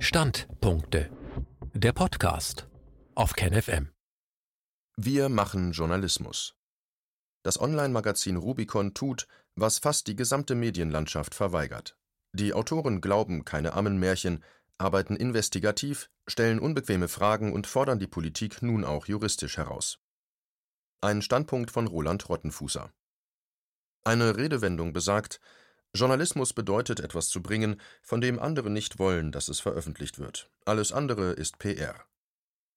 [0.00, 1.10] Standpunkte.
[1.74, 2.68] Der Podcast
[3.16, 3.90] auf KenFM.
[4.96, 6.54] Wir machen Journalismus.
[7.42, 9.26] Das Online-Magazin Rubicon tut,
[9.56, 11.98] was fast die gesamte Medienlandschaft verweigert.
[12.32, 14.44] Die Autoren glauben keine Ammenmärchen,
[14.78, 19.98] arbeiten investigativ, stellen unbequeme Fragen und fordern die Politik nun auch juristisch heraus.
[21.00, 22.92] Ein Standpunkt von Roland Rottenfußer.
[24.04, 25.40] Eine Redewendung besagt,
[25.94, 30.50] Journalismus bedeutet, etwas zu bringen, von dem andere nicht wollen, dass es veröffentlicht wird.
[30.64, 31.94] Alles andere ist PR.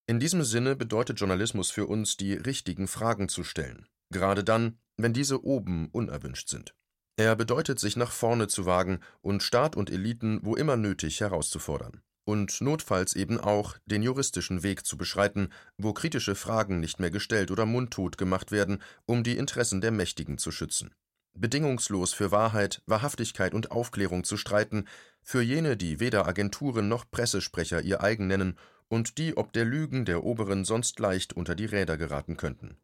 [0.07, 5.13] In diesem Sinne bedeutet Journalismus für uns, die richtigen Fragen zu stellen, gerade dann, wenn
[5.13, 6.73] diese oben unerwünscht sind.
[7.17, 12.01] Er bedeutet, sich nach vorne zu wagen und Staat und Eliten wo immer nötig herauszufordern.
[12.23, 17.51] Und notfalls eben auch den juristischen Weg zu beschreiten, wo kritische Fragen nicht mehr gestellt
[17.51, 20.93] oder mundtot gemacht werden, um die Interessen der Mächtigen zu schützen
[21.33, 24.85] bedingungslos für Wahrheit, Wahrhaftigkeit und Aufklärung zu streiten,
[25.21, 28.57] für jene, die weder Agenturen noch Pressesprecher ihr eigen nennen
[28.87, 32.77] und die ob der Lügen der Oberen sonst leicht unter die Räder geraten könnten.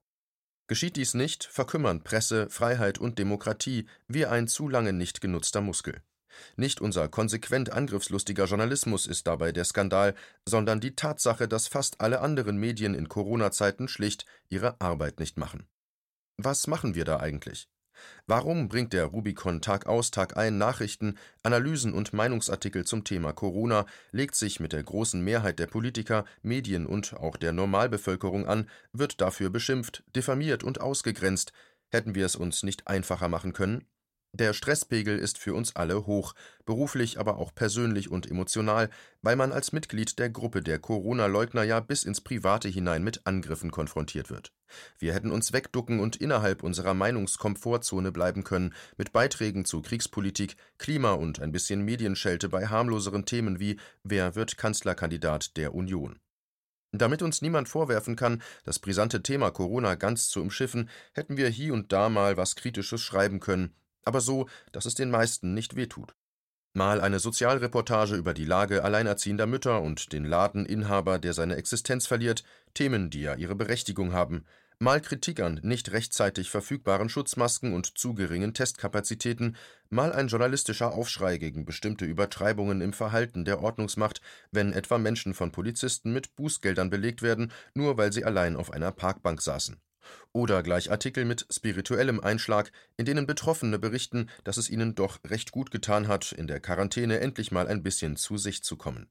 [0.68, 6.02] Geschieht dies nicht, verkümmern Presse, Freiheit und Demokratie wie ein zu lange nicht genutzter Muskel.
[6.56, 10.14] Nicht unser konsequent angriffslustiger Journalismus ist dabei der Skandal,
[10.46, 15.68] sondern die Tatsache, dass fast alle anderen Medien in Corona-Zeiten schlicht ihre Arbeit nicht machen.
[16.38, 17.68] Was machen wir da eigentlich?
[18.26, 23.86] Warum bringt der Rubicon Tag aus, Tag ein Nachrichten, Analysen und Meinungsartikel zum Thema Corona,
[24.12, 29.22] legt sich mit der großen Mehrheit der Politiker, Medien und auch der Normalbevölkerung an, wird
[29.22, 31.54] dafür beschimpft, diffamiert und ausgegrenzt?
[31.90, 33.86] Hätten wir es uns nicht einfacher machen können?
[34.34, 38.90] Der Stresspegel ist für uns alle hoch, beruflich, aber auch persönlich und emotional,
[39.22, 43.72] weil man als Mitglied der Gruppe der Corona-Leugner ja bis ins Private hinein mit Angriffen
[43.72, 44.54] konfrontiert wird.
[45.00, 51.12] Wir hätten uns wegducken und innerhalb unserer Meinungskomfortzone bleiben können, mit Beiträgen zu Kriegspolitik, Klima
[51.12, 56.20] und ein bisschen Medienschelte bei harmloseren Themen wie Wer wird Kanzlerkandidat der Union?
[56.92, 61.74] Damit uns niemand vorwerfen kann, das brisante Thema Corona ganz zu umschiffen, hätten wir hier
[61.74, 66.16] und da mal was Kritisches schreiben können, aber so, dass es den meisten nicht wehtut.
[66.78, 72.44] Mal eine Sozialreportage über die Lage alleinerziehender Mütter und den Ladeninhaber, der seine Existenz verliert,
[72.76, 74.46] Themen, die ja ihre Berechtigung haben,
[74.78, 79.56] mal Kritik an nicht rechtzeitig verfügbaren Schutzmasken und zu geringen Testkapazitäten,
[79.90, 84.22] mal ein journalistischer Aufschrei gegen bestimmte Übertreibungen im Verhalten der Ordnungsmacht,
[84.52, 88.92] wenn etwa Menschen von Polizisten mit Bußgeldern belegt werden, nur weil sie allein auf einer
[88.92, 89.78] Parkbank saßen.
[90.38, 95.52] Oder gleich Artikel mit spirituellem Einschlag, in denen Betroffene berichten, dass es ihnen doch recht
[95.52, 99.10] gut getan hat, in der Quarantäne endlich mal ein bisschen zu sich zu kommen.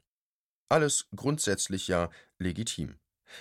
[0.69, 3.01] Alles grundsätzlich ja legitim.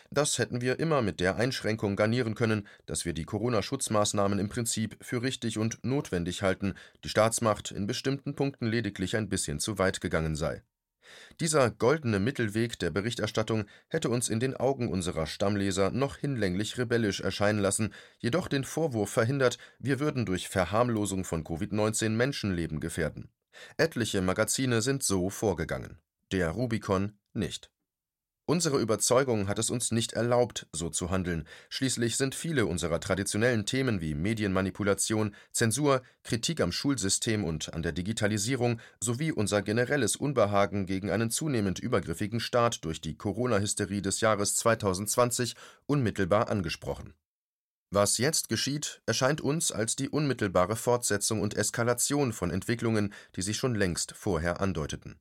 [0.10, 4.98] Das hätten wir immer mit der Einschränkung garnieren können, dass wir die Corona-Schutzmaßnahmen im Prinzip
[5.00, 10.02] für richtig und notwendig halten, die Staatsmacht in bestimmten Punkten lediglich ein bisschen zu weit
[10.02, 10.64] gegangen sei.
[11.40, 17.22] Dieser goldene Mittelweg der Berichterstattung hätte uns in den Augen unserer Stammleser noch hinlänglich rebellisch
[17.22, 23.30] erscheinen lassen, jedoch den Vorwurf verhindert, wir würden durch Verharmlosung von Covid-19 Menschenleben gefährden.
[23.78, 26.00] Etliche Magazine sind so vorgegangen.
[26.32, 27.72] Der Rubicon nicht.
[28.48, 31.48] Unsere Überzeugung hat es uns nicht erlaubt, so zu handeln.
[31.70, 37.92] Schließlich sind viele unserer traditionellen Themen wie Medienmanipulation, Zensur, Kritik am Schulsystem und an der
[37.92, 44.56] Digitalisierung sowie unser generelles Unbehagen gegen einen zunehmend übergriffigen Staat durch die Corona-Hysterie des Jahres
[44.58, 45.56] 2020
[45.88, 47.16] unmittelbar angesprochen.
[47.90, 53.58] Was jetzt geschieht, erscheint uns als die unmittelbare Fortsetzung und Eskalation von Entwicklungen, die sich
[53.58, 55.20] schon längst vorher andeuteten.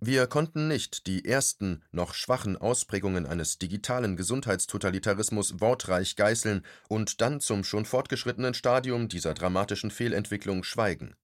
[0.00, 7.40] Wir konnten nicht die ersten, noch schwachen Ausprägungen eines digitalen Gesundheitstotalitarismus wortreich geißeln und dann
[7.40, 11.14] zum schon fortgeschrittenen Stadium dieser dramatischen Fehlentwicklung schweigen.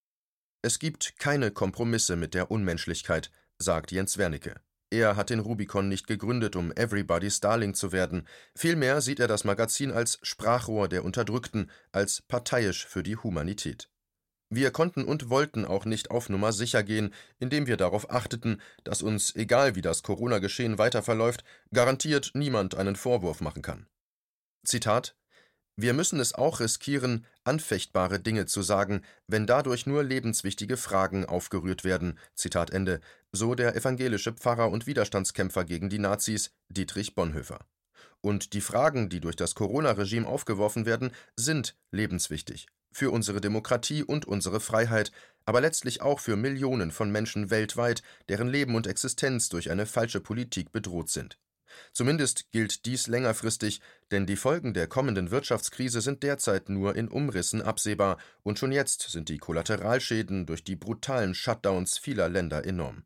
[0.62, 4.60] Es gibt keine Kompromisse mit der Unmenschlichkeit, sagt Jens Wernicke.
[4.90, 8.28] Er hat den Rubicon nicht gegründet, um Everybody's Darling zu werden.
[8.54, 13.90] Vielmehr sieht er das Magazin als Sprachrohr der Unterdrückten, als parteiisch für die Humanität.
[14.56, 19.02] Wir konnten und wollten auch nicht auf Nummer sicher gehen, indem wir darauf achteten, dass
[19.02, 21.42] uns, egal wie das Corona-Geschehen weiter verläuft,
[21.72, 23.88] garantiert niemand einen Vorwurf machen kann.
[24.64, 25.16] Zitat
[25.74, 31.82] Wir müssen es auch riskieren, anfechtbare Dinge zu sagen, wenn dadurch nur lebenswichtige Fragen aufgerührt
[31.82, 32.16] werden.
[32.36, 33.00] Zitat Ende,
[33.32, 37.66] so der evangelische Pfarrer und Widerstandskämpfer gegen die Nazis Dietrich Bonhoeffer.
[38.20, 44.24] Und die Fragen, die durch das Corona-Regime aufgeworfen werden, sind lebenswichtig für unsere Demokratie und
[44.24, 45.12] unsere Freiheit,
[45.44, 50.20] aber letztlich auch für Millionen von Menschen weltweit, deren Leben und Existenz durch eine falsche
[50.20, 51.38] Politik bedroht sind.
[51.92, 53.80] Zumindest gilt dies längerfristig,
[54.10, 59.10] denn die Folgen der kommenden Wirtschaftskrise sind derzeit nur in Umrissen absehbar, und schon jetzt
[59.10, 63.04] sind die Kollateralschäden durch die brutalen Shutdowns vieler Länder enorm.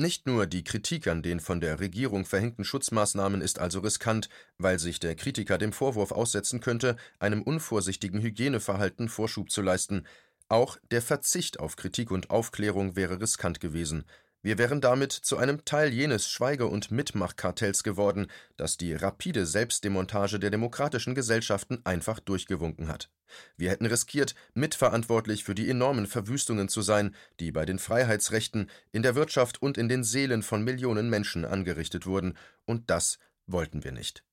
[0.00, 4.78] Nicht nur die Kritik an den von der Regierung verhängten Schutzmaßnahmen ist also riskant, weil
[4.78, 10.06] sich der Kritiker dem Vorwurf aussetzen könnte, einem unvorsichtigen Hygieneverhalten Vorschub zu leisten,
[10.48, 14.06] auch der Verzicht auf Kritik und Aufklärung wäre riskant gewesen.
[14.42, 18.26] Wir wären damit zu einem Teil jenes Schweige- und Mitmachkartells geworden,
[18.56, 23.10] das die rapide Selbstdemontage der demokratischen Gesellschaften einfach durchgewunken hat.
[23.58, 29.02] Wir hätten riskiert, mitverantwortlich für die enormen Verwüstungen zu sein, die bei den Freiheitsrechten, in
[29.02, 32.34] der Wirtschaft und in den Seelen von Millionen Menschen angerichtet wurden,
[32.64, 34.24] und das wollten wir nicht.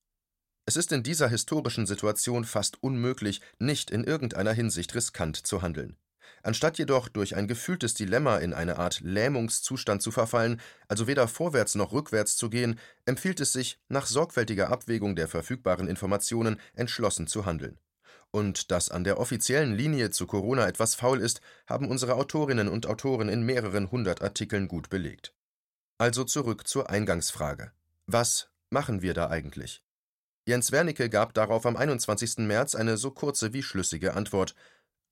[0.66, 5.98] Es ist in dieser historischen Situation fast unmöglich, nicht in irgendeiner Hinsicht riskant zu handeln.
[6.44, 11.76] Anstatt jedoch durch ein gefühltes Dilemma in eine Art Lähmungszustand zu verfallen, also weder vorwärts
[11.76, 17.46] noch rückwärts zu gehen, empfiehlt es sich, nach sorgfältiger Abwägung der verfügbaren Informationen entschlossen zu
[17.46, 17.80] handeln.
[18.32, 22.86] Und dass an der offiziellen Linie zu Corona etwas faul ist, haben unsere Autorinnen und
[22.86, 25.34] Autoren in mehreren hundert Artikeln gut belegt.
[25.98, 27.72] Also zurück zur Eingangsfrage.
[28.06, 29.84] Was machen wir da eigentlich?
[30.48, 32.38] Jens Wernicke gab darauf am 21.
[32.40, 34.56] März eine so kurze wie schlüssige Antwort.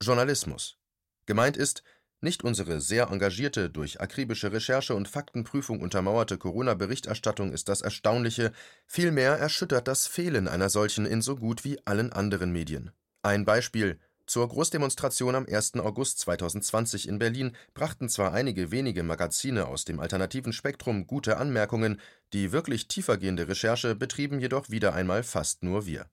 [0.02, 0.78] Journalismus.
[1.26, 1.84] Gemeint ist,
[2.22, 8.52] nicht unsere sehr engagierte, durch akribische Recherche und Faktenprüfung untermauerte Corona-Berichterstattung ist das Erstaunliche,
[8.88, 12.92] vielmehr erschüttert das Fehlen einer solchen in so gut wie allen anderen Medien.
[13.22, 15.76] Ein Beispiel zur Großdemonstration am 1.
[15.76, 22.02] August 2020 in Berlin brachten zwar einige wenige Magazine aus dem alternativen Spektrum gute Anmerkungen,
[22.34, 26.10] die wirklich tiefergehende Recherche betrieben jedoch wieder einmal fast nur wir.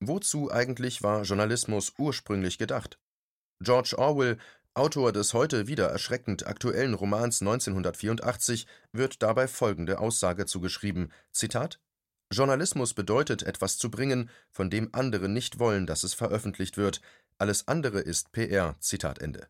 [0.00, 2.98] Wozu eigentlich war Journalismus ursprünglich gedacht?
[3.62, 4.38] George Orwell,
[4.74, 11.78] Autor des heute wieder erschreckend aktuellen Romans 1984, wird dabei folgende Aussage zugeschrieben: Zitat
[12.32, 17.00] Journalismus bedeutet, etwas zu bringen, von dem andere nicht wollen, dass es veröffentlicht wird.
[17.38, 18.74] Alles andere ist PR.
[18.80, 19.46] Zitat Ende.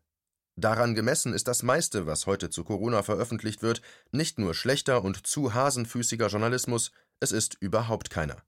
[0.55, 3.81] Daran gemessen ist das meiste, was heute zu Corona veröffentlicht wird,
[4.11, 8.43] nicht nur schlechter und zu hasenfüßiger Journalismus, es ist überhaupt keiner.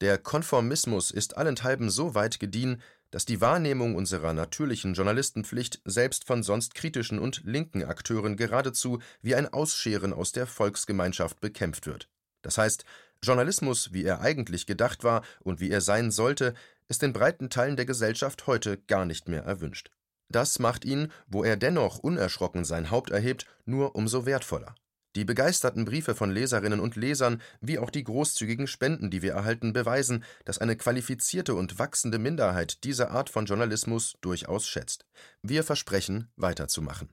[0.00, 2.80] Der Konformismus ist allenthalben so weit gediehen,
[3.10, 9.34] dass die Wahrnehmung unserer natürlichen Journalistenpflicht selbst von sonst kritischen und linken Akteuren geradezu wie
[9.34, 12.08] ein Ausscheren aus der Volksgemeinschaft bekämpft wird.
[12.42, 12.84] Das heißt,
[13.22, 16.54] Journalismus, wie er eigentlich gedacht war und wie er sein sollte,
[16.88, 19.90] ist in breiten Teilen der Gesellschaft heute gar nicht mehr erwünscht.
[20.28, 24.74] Das macht ihn, wo er dennoch unerschrocken sein Haupt erhebt, nur umso wertvoller.
[25.18, 29.72] Die begeisterten Briefe von Leserinnen und Lesern wie auch die großzügigen Spenden, die wir erhalten,
[29.72, 35.06] beweisen, dass eine qualifizierte und wachsende Minderheit diese Art von Journalismus durchaus schätzt.
[35.42, 37.08] Wir versprechen, weiterzumachen.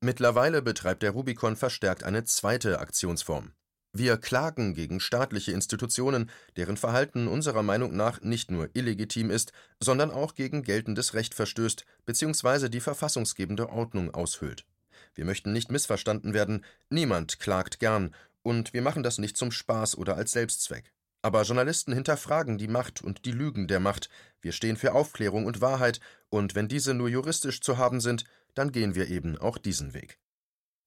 [0.00, 3.52] Mittlerweile betreibt der Rubicon verstärkt eine zweite Aktionsform.
[3.92, 10.10] Wir klagen gegen staatliche Institutionen, deren Verhalten unserer Meinung nach nicht nur illegitim ist, sondern
[10.10, 12.68] auch gegen geltendes Recht verstößt bzw.
[12.68, 14.66] die verfassungsgebende Ordnung aushöhlt.
[15.14, 19.96] Wir möchten nicht missverstanden werden, niemand klagt gern, und wir machen das nicht zum Spaß
[19.96, 20.92] oder als Selbstzweck.
[21.22, 24.10] Aber Journalisten hinterfragen die Macht und die Lügen der Macht.
[24.40, 26.00] Wir stehen für Aufklärung und Wahrheit,
[26.30, 28.24] und wenn diese nur juristisch zu haben sind,
[28.54, 30.18] dann gehen wir eben auch diesen Weg.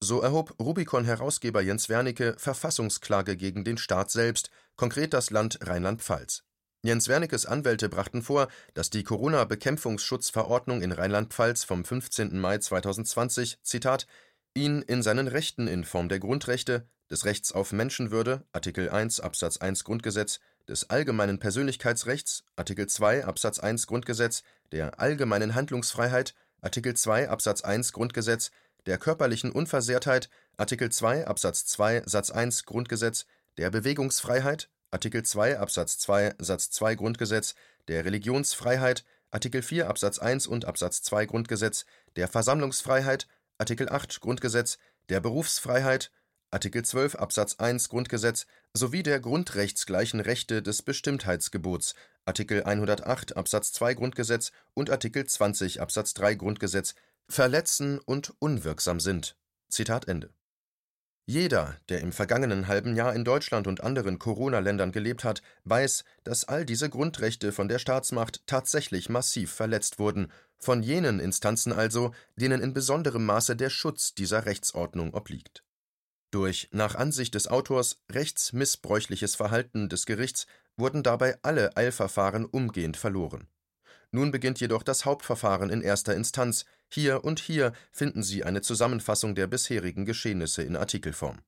[0.01, 6.43] So erhob Rubicon-Herausgeber Jens Wernicke Verfassungsklage gegen den Staat selbst, konkret das Land Rheinland-Pfalz.
[6.85, 12.39] Jens Wernickes Anwälte brachten vor, dass die Corona-Bekämpfungsschutzverordnung in Rheinland-Pfalz vom 15.
[12.39, 14.05] Mai 2020, Zitat,
[14.53, 19.57] ihn in seinen Rechten in Form der Grundrechte, des Rechts auf Menschenwürde, Artikel 1 Absatz
[19.57, 27.29] 1 Grundgesetz, des allgemeinen Persönlichkeitsrechts, Artikel 2 Absatz 1 Grundgesetz, der allgemeinen Handlungsfreiheit, Artikel 2
[27.29, 28.51] Absatz 1 Grundgesetz,
[28.85, 33.25] der körperlichen Unversehrtheit, Artikel 2 Absatz 2 Satz 1 Grundgesetz,
[33.57, 37.55] der Bewegungsfreiheit, Artikel 2 Absatz 2 Satz 2 Grundgesetz,
[37.89, 41.85] der Religionsfreiheit, Artikel 4 Absatz 1 und Absatz 2 Grundgesetz,
[42.15, 44.77] der Versammlungsfreiheit, Artikel 8 Grundgesetz,
[45.09, 46.11] der Berufsfreiheit,
[46.49, 53.95] Artikel 12 Absatz 1 Grundgesetz sowie der grundrechtsgleichen Rechte des Bestimmtheitsgebots, Artikel 108 Absatz 2
[53.95, 56.95] Grundgesetz und Artikel 20 Absatz 3 Grundgesetz
[57.27, 59.35] verletzen und unwirksam sind.
[59.67, 60.33] Zitat Ende.
[61.27, 66.43] Jeder, der im vergangenen halben Jahr in Deutschland und anderen Corona-Ländern gelebt hat, weiß, dass
[66.43, 72.61] all diese Grundrechte von der Staatsmacht tatsächlich massiv verletzt wurden, von jenen Instanzen also, denen
[72.61, 75.63] in besonderem Maße der Schutz dieser Rechtsordnung obliegt.
[76.29, 80.45] Durch, nach Ansicht des Autors, rechtsmissbräuchliches Verhalten des Gerichts
[80.77, 83.47] wurden dabei alle Eilverfahren umgehend verloren.
[84.15, 89.35] Nun beginnt jedoch das Hauptverfahren in erster Instanz, hier und hier finden Sie eine Zusammenfassung
[89.35, 91.41] der bisherigen Geschehnisse in Artikelform.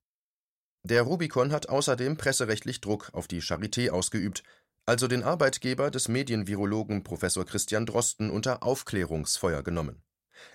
[0.84, 4.44] Der Rubicon hat außerdem presserechtlich Druck auf die Charité ausgeübt,
[4.86, 10.04] also den Arbeitgeber des Medienvirologen Professor Christian Drosten unter Aufklärungsfeuer genommen.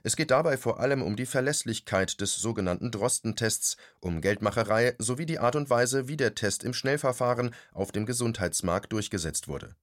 [0.03, 5.39] Es geht dabei vor allem um die Verlässlichkeit des sogenannten Drosten-Tests, um Geldmacherei sowie die
[5.39, 9.77] Art und Weise, wie der Test im Schnellverfahren auf dem Gesundheitsmarkt durchgesetzt wurde.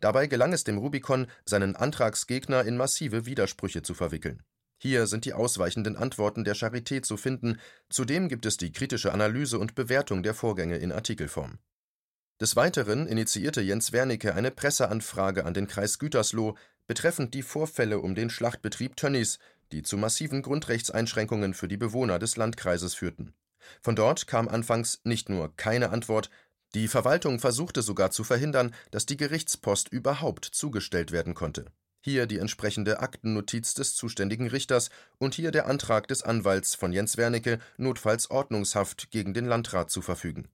[0.00, 4.42] Dabei gelang es dem Rubicon, seinen Antragsgegner in massive Widersprüche zu verwickeln.
[4.78, 9.58] Hier sind die ausweichenden Antworten der Charité zu finden, zudem gibt es die kritische Analyse
[9.58, 11.58] und Bewertung der Vorgänge in Artikelform.
[12.40, 16.54] Des Weiteren initiierte Jens Wernicke eine Presseanfrage an den Kreis Gütersloh
[16.86, 19.38] betreffend die Vorfälle um den Schlachtbetrieb Tönnies,
[19.72, 23.32] die zu massiven Grundrechtseinschränkungen für die Bewohner des Landkreises führten.
[23.80, 26.30] Von dort kam anfangs nicht nur keine Antwort,
[26.74, 31.66] die Verwaltung versuchte sogar zu verhindern, dass die Gerichtspost überhaupt zugestellt werden konnte.
[32.02, 37.16] Hier die entsprechende Aktennotiz des zuständigen Richters und hier der Antrag des Anwalts von Jens
[37.16, 40.48] Wernicke, notfalls Ordnungshaft gegen den Landrat zu verfügen.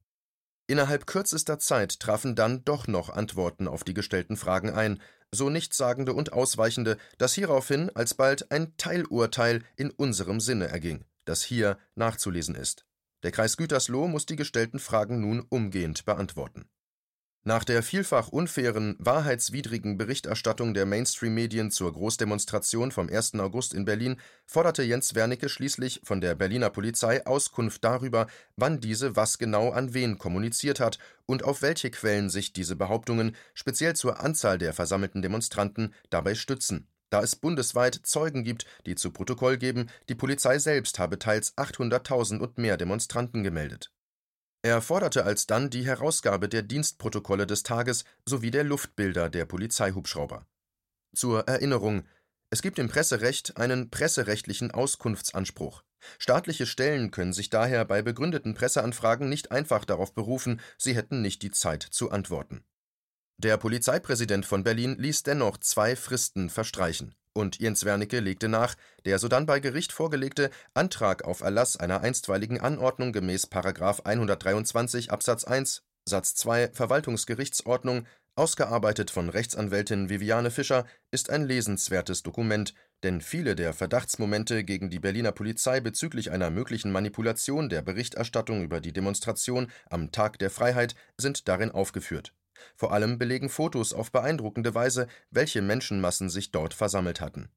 [0.67, 6.15] Innerhalb kürzester Zeit trafen dann doch noch Antworten auf die gestellten Fragen ein, so nichtssagende
[6.15, 12.87] und ausweichende, dass hieraufhin alsbald ein Teilurteil in unserem Sinne erging, das hier nachzulesen ist.
[13.23, 16.67] Der Kreis Gütersloh muss die gestellten Fragen nun umgehend beantworten
[17.45, 23.35] nach der vielfach unfairen, wahrheitswidrigen Berichterstattung der Mainstream-Medien zur Großdemonstration vom 1.
[23.35, 29.17] August in Berlin forderte Jens Wernicke schließlich von der Berliner Polizei Auskunft darüber, wann diese
[29.17, 34.21] was genau an wen kommuniziert hat und auf welche Quellen sich diese Behauptungen, speziell zur
[34.21, 39.91] Anzahl der versammelten Demonstranten, dabei stützen, da es bundesweit Zeugen gibt, die zu Protokoll geben,
[40.09, 43.93] die Polizei selbst habe teils 800.000 und mehr Demonstranten gemeldet
[44.65, 50.47] er forderte alsdann die Herausgabe der Dienstprotokolle des Tages sowie der Luftbilder der Polizeihubschrauber.
[51.15, 52.05] Zur Erinnerung:
[52.49, 55.83] Es gibt im Presserecht einen presserechtlichen Auskunftsanspruch.
[56.19, 61.43] Staatliche Stellen können sich daher bei begründeten Presseanfragen nicht einfach darauf berufen, sie hätten nicht
[61.43, 62.65] die Zeit zu antworten.
[63.43, 67.17] Der Polizeipräsident von Berlin ließ dennoch zwei Fristen verstreichen.
[67.33, 72.61] Und Jens Wernicke legte nach, der sodann bei Gericht vorgelegte Antrag auf Erlass einer einstweiligen
[72.61, 73.47] Anordnung gemäß§
[74.05, 78.07] 123 Absatz 1 Satz 2 Verwaltungsgerichtsordnung,
[78.37, 85.01] ausgearbeitet von Rechtsanwältin Viviane Fischer, ist ein lesenswertes Dokument, denn viele der Verdachtsmomente gegen die
[85.01, 90.95] Berliner Polizei bezüglich einer möglichen Manipulation der Berichterstattung über die Demonstration am Tag der Freiheit
[91.19, 92.33] sind darin aufgeführt
[92.77, 97.51] vor allem belegen Fotos auf beeindruckende Weise, welche Menschenmassen sich dort versammelt hatten.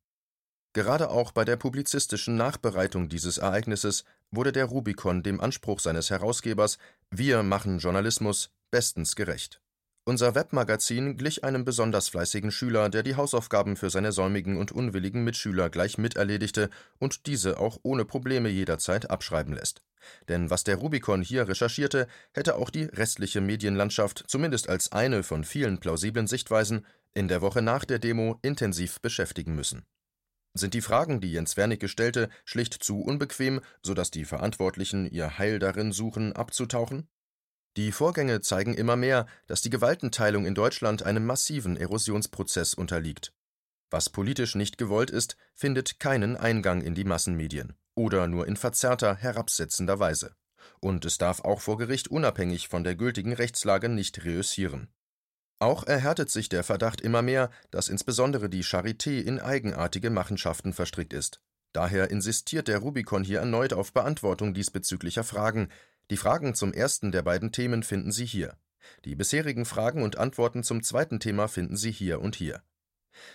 [0.74, 6.78] Gerade auch bei der publizistischen Nachbereitung dieses Ereignisses wurde der Rubicon dem Anspruch seines Herausgebers
[7.10, 9.62] Wir machen Journalismus bestens gerecht.
[10.08, 15.24] Unser Webmagazin glich einem besonders fleißigen Schüler, der die Hausaufgaben für seine säumigen und unwilligen
[15.24, 19.82] Mitschüler gleich miterledigte und diese auch ohne Probleme jederzeit abschreiben lässt.
[20.28, 25.44] Denn was der Rubicon hier recherchierte, hätte auch die restliche Medienlandschaft, zumindest als eine von
[25.44, 29.86] vielen plausiblen Sichtweisen, in der Woche nach der Demo intensiv beschäftigen müssen.
[30.54, 35.60] Sind die Fragen, die Jens Wernicke stellte, schlicht zu unbequem, sodass die Verantwortlichen ihr Heil
[35.60, 37.10] darin suchen, abzutauchen?
[37.76, 43.34] Die Vorgänge zeigen immer mehr, dass die Gewaltenteilung in Deutschland einem massiven Erosionsprozess unterliegt.
[43.90, 49.16] Was politisch nicht gewollt ist, findet keinen Eingang in die Massenmedien oder nur in verzerrter,
[49.16, 50.36] herabsetzender Weise.
[50.80, 54.90] Und es darf auch vor Gericht unabhängig von der gültigen Rechtslage nicht reüssieren.
[55.60, 61.14] Auch erhärtet sich der Verdacht immer mehr, dass insbesondere die Charité in eigenartige Machenschaften verstrickt
[61.14, 61.42] ist.
[61.72, 65.70] Daher insistiert der Rubicon hier erneut auf Beantwortung diesbezüglicher Fragen.
[66.12, 68.58] Die Fragen zum ersten der beiden Themen finden Sie hier.
[69.06, 72.62] Die bisherigen Fragen und Antworten zum zweiten Thema finden Sie hier und hier.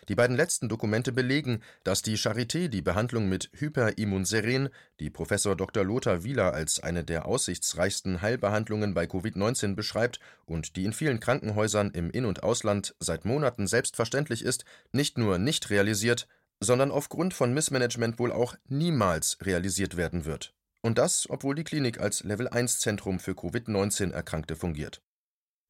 [0.08, 4.68] Die beiden letzten Dokumente belegen, dass die Charité die Behandlung mit Hyperimmunseren,
[5.00, 5.84] die Professor Dr.
[5.84, 11.90] Lothar Wieler als eine der aussichtsreichsten Heilbehandlungen bei Covid-19 beschreibt und die in vielen Krankenhäusern
[11.90, 16.26] im In und Ausland seit Monaten selbstverständlich ist, nicht nur nicht realisiert,
[16.60, 20.54] sondern aufgrund von Missmanagement wohl auch niemals realisiert werden wird.
[20.82, 25.02] Und das, obwohl die Klinik als Level-1-Zentrum für Covid-19-Erkrankte fungiert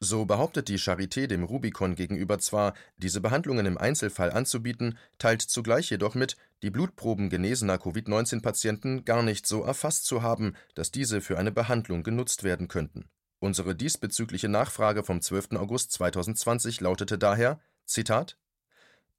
[0.01, 5.91] so behauptet die Charité dem Rubicon gegenüber zwar, diese Behandlungen im Einzelfall anzubieten, teilt zugleich
[5.91, 11.39] jedoch mit, die Blutproben genesener Covid-19-Patienten gar nicht so erfasst zu haben, dass diese für
[11.39, 13.11] eine Behandlung genutzt werden könnten.
[13.39, 15.53] Unsere diesbezügliche Nachfrage vom 12.
[15.53, 18.37] August 2020 lautete daher: Zitat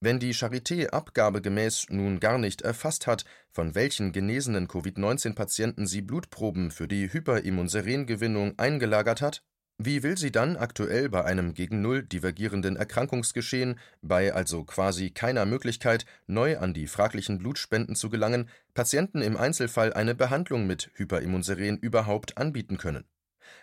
[0.03, 6.71] wenn die Charité abgabegemäß nun gar nicht erfasst hat, von welchen genesenen Covid-19-Patienten sie Blutproben
[6.71, 9.43] für die Hyperimmunserengewinnung eingelagert hat,
[9.85, 15.45] wie will sie dann aktuell bei einem gegen Null divergierenden Erkrankungsgeschehen, bei also quasi keiner
[15.45, 21.77] Möglichkeit, neu an die fraglichen Blutspenden zu gelangen, Patienten im Einzelfall eine Behandlung mit Hyperimmunseren
[21.77, 23.05] überhaupt anbieten können?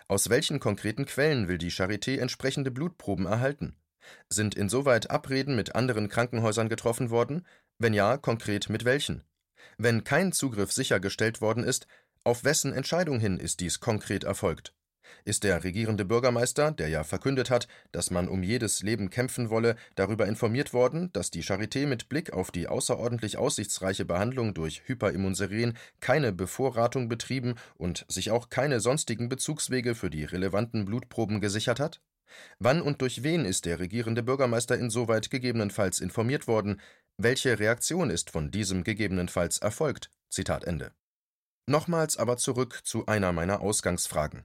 [0.07, 3.77] Aus welchen konkreten Quellen will die Charité entsprechende Blutproben erhalten?
[4.29, 7.47] Sind insoweit Abreden mit anderen Krankenhäusern getroffen worden?
[7.79, 9.25] Wenn ja, konkret mit welchen?
[9.77, 11.87] Wenn kein Zugriff sichergestellt worden ist,
[12.25, 14.75] auf wessen Entscheidung hin ist dies konkret erfolgt?
[15.25, 19.77] Ist der regierende Bürgermeister, der ja verkündet hat, dass man um jedes Leben kämpfen wolle,
[19.95, 25.77] darüber informiert worden, dass die Charité mit Blick auf die außerordentlich aussichtsreiche Behandlung durch Hyperimmunseren
[26.01, 32.01] keine Bevorratung betrieben und sich auch keine sonstigen Bezugswege für die relevanten Blutproben gesichert hat?
[32.59, 36.81] Wann und durch wen ist der regierende Bürgermeister insoweit gegebenenfalls informiert worden?
[37.17, 40.11] Welche Reaktion ist von diesem gegebenenfalls erfolgt?
[40.29, 40.93] Zitat Ende.
[41.67, 44.45] Nochmals aber zurück zu einer meiner Ausgangsfragen.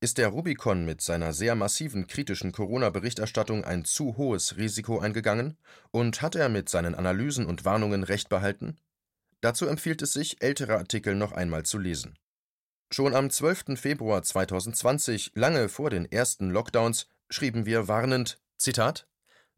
[0.00, 5.56] Ist der Rubicon mit seiner sehr massiven kritischen Corona-Berichterstattung ein zu hohes Risiko eingegangen?
[5.90, 8.76] Und hat er mit seinen Analysen und Warnungen Recht behalten?
[9.40, 12.18] Dazu empfiehlt es sich, ältere Artikel noch einmal zu lesen.
[12.92, 13.78] Schon am 12.
[13.80, 19.06] Februar 2020, lange vor den ersten Lockdowns, schrieben wir warnend: Zitat: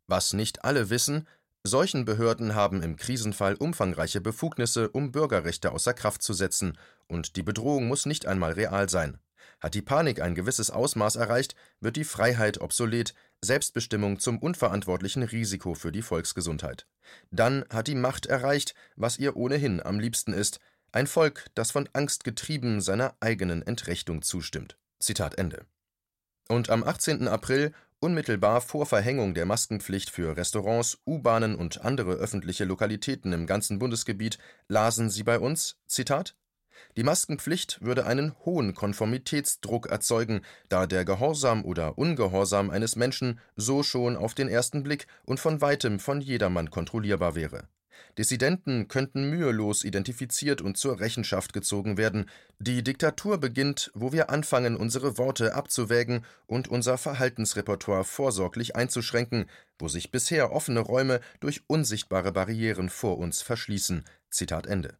[0.06, 1.26] Was nicht alle wissen,
[1.64, 7.88] Seuchenbehörden haben im Krisenfall umfangreiche Befugnisse, um Bürgerrechte außer Kraft zu setzen, und die Bedrohung
[7.88, 9.18] muss nicht einmal real sein.
[9.64, 15.72] Hat die Panik ein gewisses Ausmaß erreicht, wird die Freiheit obsolet, Selbstbestimmung zum unverantwortlichen Risiko
[15.72, 16.86] für die Volksgesundheit.
[17.30, 20.60] Dann hat die Macht erreicht, was ihr ohnehin am liebsten ist,
[20.92, 24.76] ein Volk, das von Angst getrieben seiner eigenen Entrechtung zustimmt.
[24.98, 25.64] Zitat Ende.
[26.48, 27.26] Und am 18.
[27.26, 33.78] April, unmittelbar vor Verhängung der Maskenpflicht für Restaurants, U-Bahnen und andere öffentliche Lokalitäten im ganzen
[33.78, 34.36] Bundesgebiet,
[34.68, 36.36] lasen sie bei uns: Zitat
[36.96, 43.82] die Maskenpflicht würde einen hohen Konformitätsdruck erzeugen, da der Gehorsam oder Ungehorsam eines Menschen so
[43.82, 47.68] schon auf den ersten Blick und von weitem von jedermann kontrollierbar wäre.
[48.18, 52.30] Dissidenten könnten mühelos identifiziert und zur Rechenschaft gezogen werden.
[52.58, 59.46] Die Diktatur beginnt, wo wir anfangen, unsere Worte abzuwägen und unser Verhaltensrepertoire vorsorglich einzuschränken,
[59.78, 64.04] wo sich bisher offene Räume durch unsichtbare Barrieren vor uns verschließen.
[64.30, 64.96] Zitat Ende.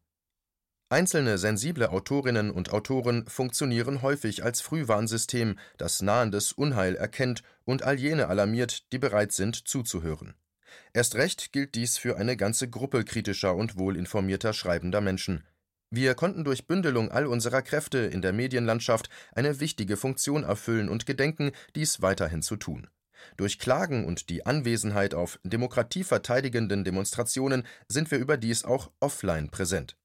[0.95, 7.99] Einzelne sensible Autorinnen und Autoren funktionieren häufig als Frühwarnsystem, das nahendes Unheil erkennt und all
[7.99, 10.35] jene alarmiert, die bereit sind zuzuhören.
[10.93, 15.43] Erst recht gilt dies für eine ganze Gruppe kritischer und wohlinformierter schreibender Menschen.
[15.89, 21.05] Wir konnten durch Bündelung all unserer Kräfte in der Medienlandschaft eine wichtige Funktion erfüllen und
[21.05, 22.87] gedenken, dies weiterhin zu tun.
[23.35, 29.97] Durch Klagen und die Anwesenheit auf demokratieverteidigenden Demonstrationen sind wir überdies auch offline präsent.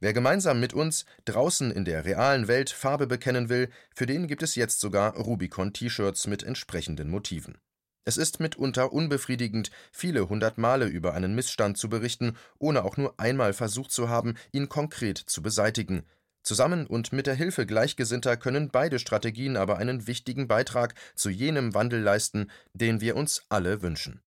[0.00, 4.42] Wer gemeinsam mit uns draußen in der realen Welt Farbe bekennen will, für den gibt
[4.42, 7.58] es jetzt sogar Rubicon-T-Shirts mit entsprechenden Motiven.
[8.04, 13.20] Es ist mitunter unbefriedigend, viele hundert Male über einen Missstand zu berichten, ohne auch nur
[13.20, 16.04] einmal versucht zu haben, ihn konkret zu beseitigen.
[16.42, 21.74] Zusammen und mit der Hilfe Gleichgesinnter können beide Strategien aber einen wichtigen Beitrag zu jenem
[21.74, 24.22] Wandel leisten, den wir uns alle wünschen.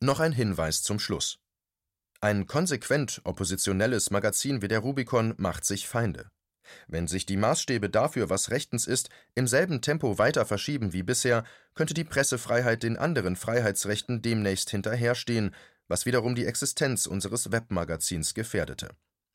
[0.00, 1.41] Noch ein Hinweis zum Schluss.
[2.24, 6.30] Ein konsequent oppositionelles Magazin wie der Rubicon macht sich Feinde.
[6.86, 11.42] Wenn sich die Maßstäbe dafür, was rechtens ist, im selben Tempo weiter verschieben wie bisher,
[11.74, 15.52] könnte die Pressefreiheit den anderen Freiheitsrechten demnächst hinterherstehen,
[15.88, 18.90] was wiederum die Existenz unseres Webmagazins gefährdete.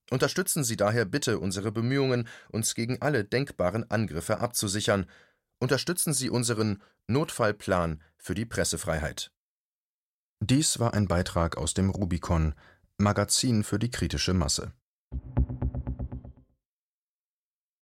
[0.10, 5.08] Unterstützen Sie daher bitte unsere Bemühungen, uns gegen alle denkbaren Angriffe abzusichern.
[5.60, 9.30] Unterstützen Sie unseren Notfallplan für die Pressefreiheit.
[10.40, 12.54] Dies war ein Beitrag aus dem Rubicon,
[13.00, 14.72] Magazin für die kritische Masse